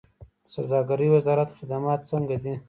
[0.03, 0.03] د
[0.53, 2.53] سوداګرۍ وزارت خدمات څنګه دي؟